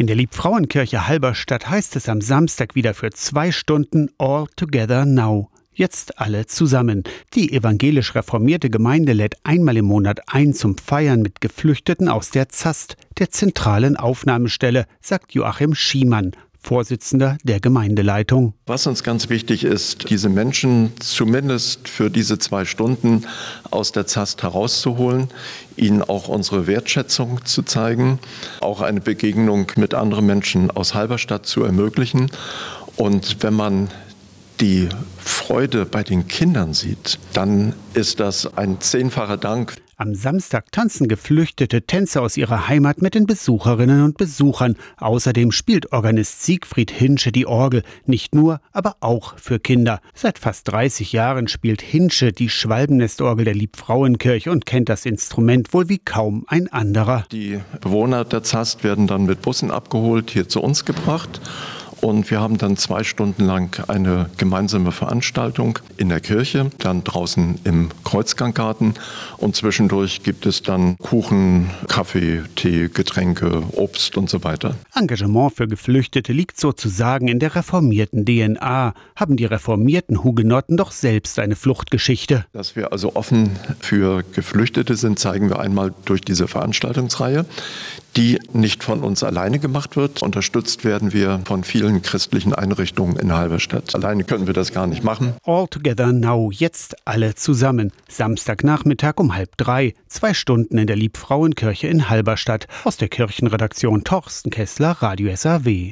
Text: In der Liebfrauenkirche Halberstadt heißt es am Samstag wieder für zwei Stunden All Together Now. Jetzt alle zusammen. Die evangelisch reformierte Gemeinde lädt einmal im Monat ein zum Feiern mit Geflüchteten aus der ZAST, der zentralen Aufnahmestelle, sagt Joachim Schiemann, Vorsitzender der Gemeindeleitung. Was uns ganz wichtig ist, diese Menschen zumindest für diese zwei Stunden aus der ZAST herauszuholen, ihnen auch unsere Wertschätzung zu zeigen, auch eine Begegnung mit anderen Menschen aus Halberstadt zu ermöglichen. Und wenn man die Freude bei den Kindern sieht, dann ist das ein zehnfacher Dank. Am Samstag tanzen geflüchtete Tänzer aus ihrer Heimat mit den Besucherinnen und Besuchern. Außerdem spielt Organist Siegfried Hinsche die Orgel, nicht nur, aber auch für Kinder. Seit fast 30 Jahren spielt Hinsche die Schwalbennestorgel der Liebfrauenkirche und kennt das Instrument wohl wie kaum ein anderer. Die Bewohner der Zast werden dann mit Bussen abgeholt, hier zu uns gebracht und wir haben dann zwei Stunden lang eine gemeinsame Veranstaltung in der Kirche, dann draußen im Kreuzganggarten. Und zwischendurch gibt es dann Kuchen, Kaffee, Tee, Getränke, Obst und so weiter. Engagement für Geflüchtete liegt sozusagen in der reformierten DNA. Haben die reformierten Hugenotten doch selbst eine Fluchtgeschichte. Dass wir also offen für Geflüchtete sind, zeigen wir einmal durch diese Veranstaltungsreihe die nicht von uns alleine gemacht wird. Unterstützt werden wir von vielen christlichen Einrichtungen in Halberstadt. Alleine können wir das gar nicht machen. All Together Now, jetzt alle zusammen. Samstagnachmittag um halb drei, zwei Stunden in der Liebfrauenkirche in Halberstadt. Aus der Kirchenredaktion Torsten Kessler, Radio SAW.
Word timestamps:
In 0.00 0.06
der 0.06 0.16
Liebfrauenkirche 0.16 1.08
Halberstadt 1.08 1.68
heißt 1.68 1.94
es 1.94 2.08
am 2.08 2.22
Samstag 2.22 2.74
wieder 2.74 2.94
für 2.94 3.10
zwei 3.10 3.52
Stunden 3.52 4.08
All 4.16 4.46
Together 4.56 5.04
Now. 5.04 5.50
Jetzt 5.74 6.18
alle 6.18 6.46
zusammen. 6.46 7.04
Die 7.34 7.52
evangelisch 7.52 8.14
reformierte 8.14 8.70
Gemeinde 8.70 9.12
lädt 9.12 9.34
einmal 9.44 9.76
im 9.76 9.84
Monat 9.84 10.20
ein 10.28 10.54
zum 10.54 10.78
Feiern 10.78 11.20
mit 11.20 11.42
Geflüchteten 11.42 12.08
aus 12.08 12.30
der 12.30 12.48
ZAST, 12.48 12.96
der 13.18 13.28
zentralen 13.28 13.98
Aufnahmestelle, 13.98 14.86
sagt 15.02 15.34
Joachim 15.34 15.74
Schiemann, 15.74 16.32
Vorsitzender 16.62 17.38
der 17.42 17.60
Gemeindeleitung. 17.60 18.54
Was 18.66 18.86
uns 18.86 19.02
ganz 19.02 19.28
wichtig 19.28 19.64
ist, 19.64 20.10
diese 20.10 20.28
Menschen 20.28 20.92
zumindest 21.00 21.88
für 21.88 22.10
diese 22.10 22.38
zwei 22.38 22.64
Stunden 22.64 23.26
aus 23.70 23.92
der 23.92 24.06
ZAST 24.06 24.42
herauszuholen, 24.42 25.28
ihnen 25.76 26.02
auch 26.02 26.28
unsere 26.28 26.66
Wertschätzung 26.66 27.44
zu 27.44 27.62
zeigen, 27.62 28.18
auch 28.60 28.82
eine 28.82 29.00
Begegnung 29.00 29.72
mit 29.76 29.94
anderen 29.94 30.26
Menschen 30.26 30.70
aus 30.70 30.94
Halberstadt 30.94 31.46
zu 31.46 31.64
ermöglichen. 31.64 32.30
Und 32.96 33.42
wenn 33.42 33.54
man 33.54 33.90
die 34.60 34.88
Freude 35.16 35.86
bei 35.86 36.02
den 36.02 36.28
Kindern 36.28 36.74
sieht, 36.74 37.18
dann 37.32 37.72
ist 37.94 38.20
das 38.20 38.58
ein 38.58 38.80
zehnfacher 38.80 39.38
Dank. 39.38 39.76
Am 39.96 40.14
Samstag 40.14 40.72
tanzen 40.72 41.08
geflüchtete 41.08 41.82
Tänzer 41.82 42.22
aus 42.22 42.36
ihrer 42.36 42.68
Heimat 42.68 43.02
mit 43.02 43.14
den 43.14 43.26
Besucherinnen 43.26 44.02
und 44.02 44.16
Besuchern. 44.16 44.76
Außerdem 44.96 45.52
spielt 45.52 45.92
Organist 45.92 46.42
Siegfried 46.42 46.90
Hinsche 46.90 47.32
die 47.32 47.46
Orgel, 47.46 47.82
nicht 48.06 48.34
nur, 48.34 48.60
aber 48.72 48.96
auch 49.00 49.38
für 49.38 49.58
Kinder. 49.58 50.00
Seit 50.14 50.38
fast 50.38 50.68
30 50.68 51.12
Jahren 51.12 51.48
spielt 51.48 51.82
Hinsche 51.82 52.32
die 52.32 52.48
Schwalbennestorgel 52.48 53.44
der 53.44 53.54
Liebfrauenkirche 53.54 54.50
und 54.50 54.64
kennt 54.64 54.88
das 54.88 55.04
Instrument 55.04 55.72
wohl 55.74 55.90
wie 55.90 55.98
kaum 55.98 56.44
ein 56.48 56.72
anderer. 56.72 57.26
Die 57.30 57.60
Bewohner 57.80 58.24
der 58.24 58.42
Zast 58.42 58.84
werden 58.84 59.06
dann 59.06 59.24
mit 59.26 59.42
Bussen 59.42 59.70
abgeholt, 59.70 60.30
hier 60.30 60.48
zu 60.48 60.62
uns 60.62 60.86
gebracht 60.86 61.40
und 62.00 62.30
wir 62.30 62.40
haben 62.40 62.58
dann 62.58 62.76
zwei 62.76 63.04
Stunden 63.04 63.44
lang 63.44 63.84
eine 63.88 64.30
gemeinsame 64.36 64.92
Veranstaltung 64.92 65.78
in 65.96 66.08
der 66.08 66.20
Kirche, 66.20 66.70
dann 66.78 67.04
draußen 67.04 67.60
im 67.64 67.90
Kreuzganggarten. 68.04 68.94
Und 69.36 69.56
zwischendurch 69.56 70.22
gibt 70.22 70.46
es 70.46 70.62
dann 70.62 70.96
Kuchen, 70.98 71.70
Kaffee, 71.88 72.42
Tee, 72.56 72.88
Getränke, 72.88 73.62
Obst 73.72 74.16
und 74.16 74.30
so 74.30 74.42
weiter. 74.44 74.76
Engagement 74.94 75.54
für 75.54 75.68
Geflüchtete 75.68 76.32
liegt 76.32 76.58
sozusagen 76.58 77.28
in 77.28 77.38
der 77.38 77.54
reformierten 77.54 78.24
DNA. 78.24 78.94
Haben 79.16 79.36
die 79.36 79.44
reformierten 79.44 80.24
Hugenotten 80.24 80.76
doch 80.76 80.92
selbst 80.92 81.38
eine 81.38 81.56
Fluchtgeschichte. 81.56 82.46
Dass 82.52 82.76
wir 82.76 82.92
also 82.92 83.14
offen 83.14 83.50
für 83.80 84.24
Geflüchtete 84.32 84.96
sind, 84.96 85.18
zeigen 85.18 85.50
wir 85.50 85.60
einmal 85.60 85.92
durch 86.04 86.22
diese 86.22 86.48
Veranstaltungsreihe 86.48 87.44
die 88.16 88.38
nicht 88.52 88.84
von 88.84 89.00
uns 89.00 89.22
alleine 89.22 89.58
gemacht 89.58 89.96
wird. 89.96 90.22
Unterstützt 90.22 90.84
werden 90.84 91.12
wir 91.12 91.40
von 91.44 91.64
vielen 91.64 92.02
christlichen 92.02 92.54
Einrichtungen 92.54 93.16
in 93.16 93.32
Halberstadt. 93.32 93.94
Alleine 93.94 94.24
können 94.24 94.46
wir 94.46 94.54
das 94.54 94.72
gar 94.72 94.86
nicht 94.86 95.04
machen. 95.04 95.34
All 95.44 95.66
Together 95.68 96.12
Now, 96.12 96.50
jetzt 96.50 96.96
alle 97.06 97.34
zusammen. 97.34 97.92
Samstagnachmittag 98.08 99.14
um 99.16 99.34
halb 99.34 99.56
drei, 99.56 99.94
zwei 100.08 100.34
Stunden 100.34 100.78
in 100.78 100.86
der 100.86 100.96
Liebfrauenkirche 100.96 101.86
in 101.86 102.08
Halberstadt. 102.08 102.66
Aus 102.84 102.96
der 102.96 103.08
Kirchenredaktion 103.08 104.04
Torsten 104.04 104.50
Kessler, 104.50 104.90
Radio 105.00 105.34
SAW. 105.34 105.88